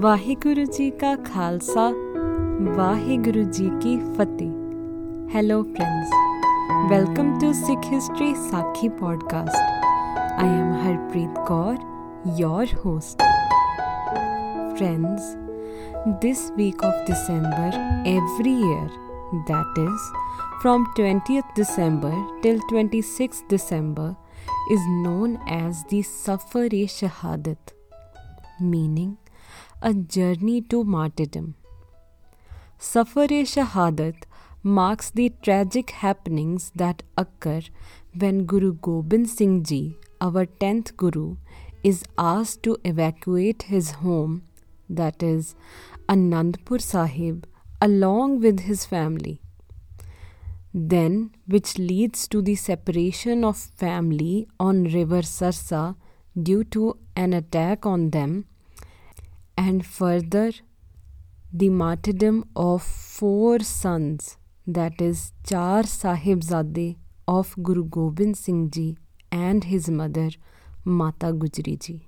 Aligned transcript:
ਵਾਹਿਗੁਰੂ 0.00 0.64
ਜੀ 0.64 0.90
ਕਾ 0.90 1.14
ਖਾਲਸਾ 1.16 1.88
ਵਾਹਿਗੁਰੂ 2.76 3.42
ਜੀ 3.42 3.70
ਕੀ 3.82 3.96
ਫਤਿਹ 4.16 4.50
hello 5.34 5.62
friends 5.62 6.10
welcome 6.90 7.38
to 7.38 7.52
Sikh 7.52 7.92
history 7.92 8.34
Sakhi 8.50 8.88
podcast 8.88 9.56
I 10.38 10.48
am 10.48 10.72
Harpreet 10.86 11.38
Kaur 11.48 11.76
your 12.26 12.66
host 12.82 13.22
friends 14.76 15.24
this 16.22 16.44
week 16.60 16.84
of 16.88 16.94
december 17.08 17.66
every 18.12 18.54
year 18.60 18.86
that 19.50 19.80
is 19.82 20.06
from 20.62 20.86
20th 20.98 21.50
december 21.58 22.14
till 22.46 22.62
26th 22.70 23.42
december 23.48 24.08
is 24.70 24.86
known 25.02 25.36
as 25.58 25.84
the 25.92 26.00
safar-e-shahadat 26.12 27.76
meaning 28.72 29.12
a 29.81 29.93
journey 29.93 30.61
to 30.61 30.83
martyrdom. 30.83 31.55
Safar-e-Shahadat 32.77 34.23
marks 34.61 35.09
the 35.09 35.31
tragic 35.41 35.91
happenings 35.91 36.71
that 36.75 37.03
occur 37.17 37.61
when 38.13 38.45
Guru 38.45 38.73
Gobind 38.73 39.29
Singh 39.29 39.63
Ji, 39.63 39.97
our 40.19 40.45
10th 40.45 40.97
Guru, 40.97 41.37
is 41.83 42.03
asked 42.17 42.63
to 42.63 42.77
evacuate 42.83 43.63
his 43.63 43.91
home, 43.91 44.43
that 44.89 45.23
is, 45.23 45.55
Anandpur 46.09 46.81
Sahib, 46.81 47.47
along 47.81 48.41
with 48.41 48.61
his 48.61 48.85
family. 48.85 49.41
Then, 50.73 51.31
which 51.47 51.77
leads 51.77 52.27
to 52.27 52.41
the 52.41 52.55
separation 52.55 53.45
of 53.45 53.57
family 53.57 54.47
on 54.59 54.83
river 54.83 55.21
Sarsa 55.21 55.95
due 56.41 56.63
to 56.65 56.97
an 57.15 57.33
attack 57.33 57.85
on 57.85 58.09
them 58.09 58.45
and 59.61 59.85
further 59.85 60.51
the 61.51 61.69
martyrdom 61.69 62.43
of 62.55 62.81
four 62.81 63.59
sons, 63.59 64.37
that 64.65 65.01
is, 65.01 65.33
Char 65.45 65.83
Sahibzade 65.83 66.95
of 67.27 67.55
Guru 67.61 67.83
Gobind 67.83 68.37
Singh 68.37 68.69
Ji 68.71 68.97
and 69.31 69.65
his 69.65 69.89
mother, 69.89 70.29
Mata 70.85 71.33
Gujri 71.33 71.77
Ji. 71.77 72.07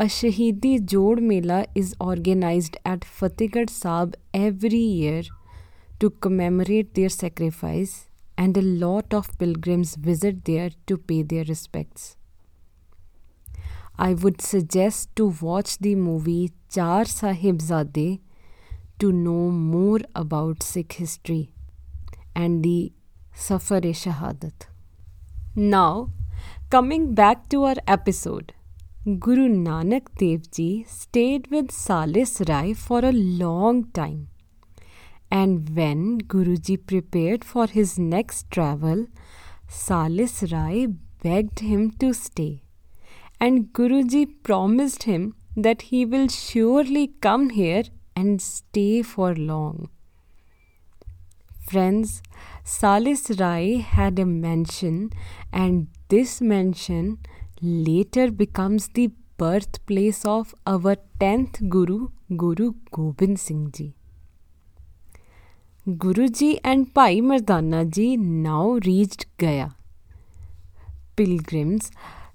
A 0.00 0.06
Shahidi 0.06 0.80
Jod 0.80 1.20
Mela 1.20 1.66
is 1.74 1.94
organized 2.00 2.78
at 2.86 3.00
Fatehgarh 3.00 3.68
Sahib 3.68 4.16
every 4.32 4.84
year 5.02 5.22
to 6.00 6.10
commemorate 6.10 6.94
their 6.94 7.10
sacrifice, 7.10 8.08
and 8.38 8.56
a 8.56 8.62
lot 8.62 9.12
of 9.12 9.38
pilgrims 9.38 9.96
visit 9.96 10.44
there 10.46 10.70
to 10.86 10.96
pay 10.96 11.22
their 11.22 11.44
respects. 11.44 12.16
I 13.96 14.14
would 14.14 14.40
suggest 14.42 15.14
to 15.14 15.32
watch 15.40 15.78
the 15.78 15.94
movie 15.94 16.50
Char 16.68 17.04
Sahibzade 17.04 18.20
to 18.98 19.12
know 19.12 19.50
more 19.50 20.00
about 20.16 20.64
Sikh 20.64 20.94
history 20.94 21.52
and 22.34 22.64
the 22.64 22.92
Safar 23.32 23.82
Shahadat. 23.82 24.66
Now, 25.54 26.10
coming 26.70 27.14
back 27.14 27.48
to 27.50 27.62
our 27.62 27.76
episode, 27.86 28.52
Guru 29.04 29.48
Nanak 29.48 30.08
Dev 30.18 30.50
Ji 30.50 30.84
stayed 30.88 31.46
with 31.52 31.70
Salis 31.70 32.42
Rai 32.48 32.74
for 32.74 33.04
a 33.04 33.12
long 33.12 33.84
time. 33.92 34.26
And 35.30 35.70
when 35.76 36.18
Guruji 36.18 36.84
prepared 36.84 37.44
for 37.44 37.68
his 37.68 37.96
next 37.96 38.50
travel, 38.50 39.06
Salis 39.68 40.50
Rai 40.50 40.88
begged 41.22 41.60
him 41.60 41.92
to 41.92 42.12
stay 42.12 42.63
and 43.44 43.64
Guruji 43.78 44.22
promised 44.48 45.02
him 45.04 45.34
that 45.56 45.82
he 45.90 46.04
will 46.04 46.28
surely 46.28 47.08
come 47.26 47.50
here 47.50 47.82
and 48.16 48.40
stay 48.40 49.02
for 49.02 49.34
long. 49.34 49.90
Friends, 51.70 52.22
Salis 52.62 53.24
Rai 53.40 53.78
had 53.78 54.18
a 54.18 54.26
mansion, 54.26 55.10
and 55.52 55.88
this 56.08 56.40
mansion 56.40 57.18
later 57.60 58.30
becomes 58.30 58.88
the 58.88 59.10
birthplace 59.36 60.24
of 60.24 60.54
our 60.66 60.96
10th 61.20 61.68
Guru, 61.68 62.08
Guru 62.36 62.72
Gobind 62.92 63.40
Singh 63.40 63.70
Ji. 63.72 63.94
Guruji 65.86 66.60
and 66.64 66.92
Bhai 66.94 67.20
Mardana 67.20 67.84
Ji 67.90 68.16
now 68.16 68.78
reached 68.90 69.26
Gaya. 69.36 69.70
Pilgrims 71.16 71.90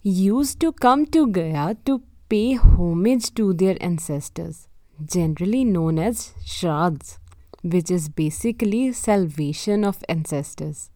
used 0.09 0.59
to 0.61 0.71
come 0.71 1.05
to 1.07 1.27
Gaya 1.27 1.75
to 1.85 2.01
pay 2.29 2.53
homage 2.55 3.33
to 3.35 3.53
their 3.53 3.77
ancestors, 3.81 4.67
generally 5.05 5.63
known 5.63 5.99
as 5.99 6.33
Shraddhs, 6.45 7.19
which 7.61 7.91
is 7.91 8.09
basically 8.09 8.91
salvation 8.91 9.83
of 9.83 10.03
ancestors. 10.09 10.89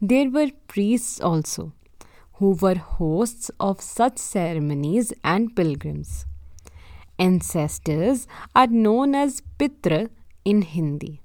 There 0.00 0.30
were 0.30 0.50
priests 0.66 1.20
also, 1.20 1.72
who 2.34 2.52
were 2.52 2.74
hosts 2.74 3.50
of 3.58 3.80
such 3.80 4.18
ceremonies 4.18 5.12
and 5.24 5.54
pilgrims. 5.54 6.26
Ancestors 7.18 8.26
are 8.54 8.66
known 8.66 9.14
as 9.14 9.42
Pitra 9.58 10.10
in 10.44 10.62
Hindi. 10.62 11.21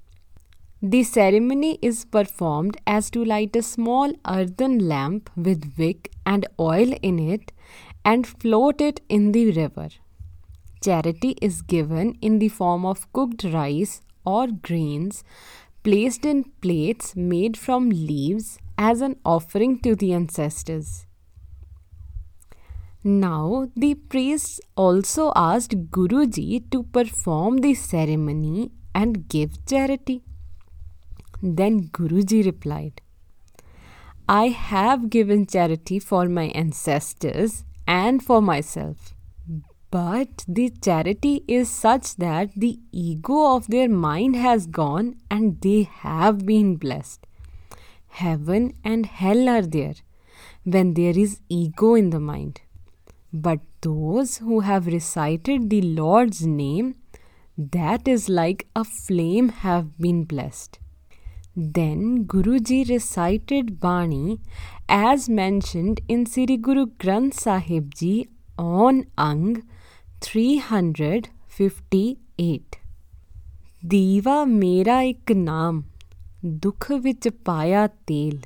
The 0.80 1.02
ceremony 1.02 1.76
is 1.82 2.04
performed 2.04 2.76
as 2.86 3.10
to 3.10 3.24
light 3.24 3.56
a 3.56 3.62
small 3.62 4.12
earthen 4.28 4.78
lamp 4.86 5.28
with 5.36 5.72
wick 5.76 6.12
and 6.24 6.46
oil 6.60 6.92
in 7.02 7.18
it 7.18 7.50
and 8.04 8.24
float 8.24 8.80
it 8.80 9.00
in 9.08 9.32
the 9.32 9.50
river. 9.50 9.88
Charity 10.80 11.36
is 11.42 11.62
given 11.62 12.16
in 12.22 12.38
the 12.38 12.48
form 12.48 12.86
of 12.86 13.12
cooked 13.12 13.42
rice 13.42 14.00
or 14.24 14.46
grains 14.46 15.24
placed 15.82 16.24
in 16.24 16.44
plates 16.60 17.16
made 17.16 17.56
from 17.56 17.90
leaves 17.90 18.58
as 18.76 19.00
an 19.00 19.16
offering 19.24 19.80
to 19.80 19.96
the 19.96 20.12
ancestors. 20.12 21.06
Now, 23.02 23.68
the 23.74 23.94
priests 23.96 24.60
also 24.76 25.32
asked 25.34 25.90
Guruji 25.90 26.70
to 26.70 26.84
perform 26.84 27.58
the 27.58 27.74
ceremony 27.74 28.70
and 28.94 29.28
give 29.28 29.64
charity. 29.66 30.22
Then 31.42 31.88
Guruji 31.88 32.44
replied, 32.44 33.00
I 34.28 34.48
have 34.48 35.08
given 35.10 35.46
charity 35.46 35.98
for 35.98 36.28
my 36.28 36.46
ancestors 36.48 37.64
and 37.86 38.22
for 38.22 38.42
myself. 38.42 39.14
But 39.90 40.44
the 40.46 40.68
charity 40.82 41.44
is 41.48 41.70
such 41.70 42.16
that 42.16 42.50
the 42.54 42.78
ego 42.92 43.56
of 43.56 43.68
their 43.68 43.88
mind 43.88 44.36
has 44.36 44.66
gone 44.66 45.16
and 45.30 45.58
they 45.62 45.84
have 45.84 46.44
been 46.44 46.76
blessed. 46.76 47.26
Heaven 48.08 48.74
and 48.84 49.06
hell 49.06 49.48
are 49.48 49.62
there 49.62 49.94
when 50.64 50.92
there 50.92 51.16
is 51.16 51.40
ego 51.48 51.94
in 51.94 52.10
the 52.10 52.20
mind. 52.20 52.60
But 53.32 53.60
those 53.80 54.38
who 54.38 54.60
have 54.60 54.86
recited 54.86 55.70
the 55.70 55.80
Lord's 55.80 56.46
name, 56.46 56.96
that 57.56 58.06
is 58.06 58.28
like 58.28 58.66
a 58.76 58.84
flame, 58.84 59.48
have 59.48 59.96
been 59.98 60.24
blessed. 60.24 60.78
Then 61.57 62.25
Guruji 62.25 62.89
recited 62.89 63.79
Bani 63.79 64.39
as 64.89 65.29
mentioned 65.29 66.01
in 66.07 66.25
Sri 66.25 66.57
Guru 66.57 66.87
Granth 67.03 67.35
Sahib 67.35 67.93
Ji 67.93 68.27
on 68.59 69.05
Ang 69.17 69.61
358. 70.21 72.61
ਦੀਵਾ 73.85 74.45
ਮੇਰਾ 74.45 75.01
ਇੱਕ 75.01 75.31
ਨਾਮ 75.31 75.83
ਦੁੱਖ 76.45 76.91
ਵਿੱਚ 76.91 77.29
ਪਾਇਆ 77.45 77.89
ਤੇਲ 78.07 78.39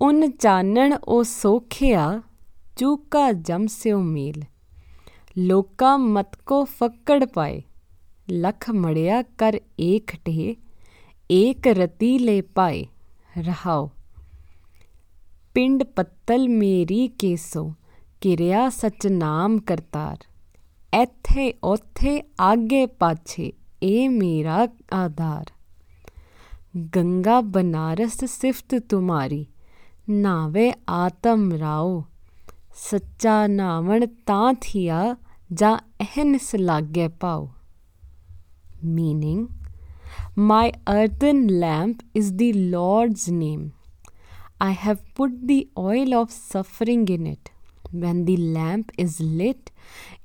ਉਨ 0.00 0.30
ਚਾਨਣ 0.30 0.94
ਉਹ 1.04 1.24
ਸੋਖਿਆ 1.24 2.22
ਚੂਕਾ 2.76 3.32
ਜਮ 3.32 3.66
ਸਿਓ 3.66 4.00
ਮੇਲ 4.00 4.42
ਲੋਕਾ 5.38 5.96
ਮਤ 5.96 6.36
ਕੋ 6.46 6.64
ਫੱਕੜ 6.64 7.24
ਪਾਏ 7.24 7.62
ਲਖ 8.32 8.70
ਮੜਿਆ 8.70 9.22
ਕਰ 9.38 9.60
ਏਕ 9.80 10.12
ਟੇ 10.24 10.56
एक 11.32 11.66
रती 11.78 12.18
ले 12.18 12.40
पाए 12.58 12.86
रहाओ 13.38 13.86
पिंड 15.54 15.84
पत्तल 15.96 16.48
मेरी 16.54 17.06
केसो 17.20 17.68
किरिया 18.22 18.68
सचनाम 18.70 19.58
करतार 19.68 20.26
ਇੱਥੇ 20.92 21.52
ਉੱਥੇ 21.64 22.22
ਆਗੇ 22.40 22.86
ਪਾਛੇ 22.86 23.52
ਇਹ 23.82 24.10
ਮੇਰਾ 24.10 24.66
ਆਧਾਰ 24.94 25.50
ਗੰਗਾ 26.96 27.40
ਬਨਾਰਸ 27.40 28.24
ਸਿਫਤ 28.24 28.74
ਤੁਮਾਰੀ 28.88 29.46
ਨਾਵੇ 30.10 30.72
ਆਤਮ 30.88 31.52
ਰਾਓ 31.52 32.04
ਸੱਚਾ 32.90 33.46
ਨਾਵਣ 33.46 34.06
ਤਾਂ 34.26 34.54
ਥੀਆ 34.60 35.16
ਜਾਂ 35.52 35.76
ਅਹਨਸ 36.02 36.54
ਲਾਗੇ 36.54 37.08
ਪਾਓ 37.08 37.48
meaning 38.84 39.46
My 40.35 40.73
earthen 40.87 41.47
lamp 41.59 42.03
is 42.13 42.35
the 42.37 42.53
Lord's 42.53 43.29
name. 43.29 43.73
I 44.59 44.71
have 44.71 45.03
put 45.15 45.47
the 45.47 45.69
oil 45.77 46.13
of 46.15 46.31
suffering 46.31 47.07
in 47.09 47.27
it. 47.27 47.51
when 47.93 48.25
the 48.25 48.37
lamp 48.37 48.91
is 48.97 49.19
lit, 49.19 49.71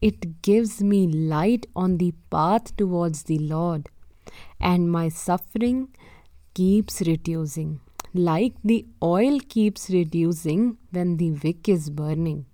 it 0.01 0.43
gives 0.43 0.83
me 0.83 1.07
light 1.07 1.67
on 1.77 1.99
the 1.99 2.13
path 2.31 2.75
towards 2.77 3.25
the 3.25 3.39
Lord, 3.39 3.89
and 4.59 4.91
my 4.91 5.09
suffering 5.09 5.89
keeps 6.55 7.01
reducing, 7.03 7.81
like 8.15 8.55
the 8.65 8.87
oil 9.03 9.39
keeps 9.41 9.91
reducing 9.91 10.79
when 10.91 11.19
the 11.19 11.33
wick 11.33 11.69
is 11.69 11.91
burning. 11.91 12.47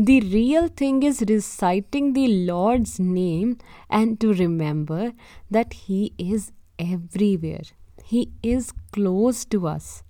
The 0.00 0.20
real 0.20 0.68
thing 0.68 1.02
is 1.02 1.24
reciting 1.28 2.12
the 2.12 2.28
Lord's 2.28 3.00
name 3.00 3.58
and 3.90 4.20
to 4.20 4.32
remember 4.32 5.12
that 5.50 5.72
He 5.72 6.12
is 6.16 6.52
everywhere. 6.78 7.64
He 8.04 8.30
is 8.40 8.70
close 8.92 9.44
to 9.46 9.66
us. 9.66 10.04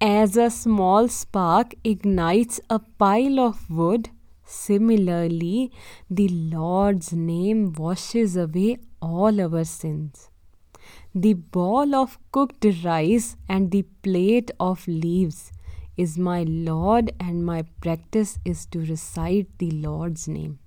As 0.00 0.36
a 0.36 0.50
small 0.50 1.06
spark 1.06 1.76
ignites 1.84 2.60
a 2.68 2.80
pile 2.80 3.38
of 3.38 3.70
wood, 3.70 4.10
similarly, 4.44 5.70
the 6.10 6.26
Lord's 6.26 7.12
name 7.12 7.74
washes 7.74 8.36
away 8.36 8.78
all 9.00 9.40
our 9.40 9.62
sins. 9.62 10.30
The 11.14 11.34
ball 11.34 11.94
of 11.94 12.18
cooked 12.32 12.66
rice 12.82 13.36
and 13.48 13.70
the 13.70 13.84
plate 14.02 14.50
of 14.58 14.88
leaves 14.88 15.52
is 15.96 16.18
my 16.18 16.44
Lord, 16.44 17.12
and 17.20 17.44
my 17.44 17.62
practice 17.80 18.38
is 18.44 18.66
to 18.66 18.80
recite 18.80 19.48
the 19.58 19.70
Lord's 19.70 20.26
name. 20.28 20.58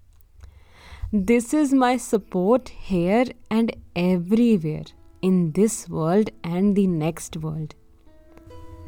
This 1.11 1.53
is 1.53 1.73
my 1.73 1.97
support 1.97 2.69
here 2.69 3.25
and 3.49 3.75
everywhere 3.95 4.85
in 5.21 5.51
this 5.53 5.87
world 5.89 6.29
and 6.43 6.75
the 6.75 6.87
next 6.87 7.37
world. 7.37 7.75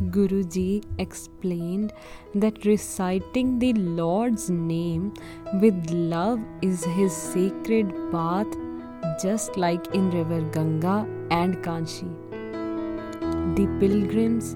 Guruji 0.02 0.84
explained 0.98 1.92
that 2.36 2.66
reciting 2.66 3.60
the 3.60 3.74
Lord's 3.74 4.50
name 4.50 5.14
with 5.62 5.90
love 5.90 6.40
is 6.62 6.86
his 6.86 7.14
sacred 7.14 7.94
bath, 8.12 8.48
just 9.22 9.58
like 9.58 9.94
in 9.94 10.10
river 10.12 10.42
Ganga 10.52 11.06
and 11.32 11.58
Kanshi. 11.58 12.10
The 13.56 13.68
pilgrims 13.80 14.56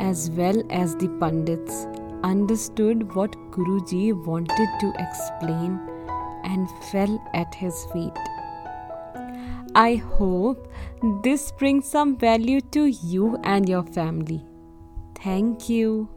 as 0.00 0.30
well 0.30 0.62
as 0.70 0.96
the 0.96 1.08
Pandits 1.20 1.86
understood 2.24 3.14
what 3.14 3.32
Guruji 3.52 4.12
wanted 4.26 4.68
to 4.80 4.92
explain 4.98 5.78
and 6.44 6.68
fell 6.90 7.22
at 7.34 7.54
his 7.54 7.86
feet. 7.92 8.12
I 9.74 9.96
hope 9.96 10.72
this 11.22 11.52
brings 11.52 11.88
some 11.88 12.16
value 12.16 12.60
to 12.72 12.86
you 12.86 13.36
and 13.44 13.68
your 13.68 13.84
family. 13.84 14.44
Thank 15.14 15.68
you. 15.68 16.08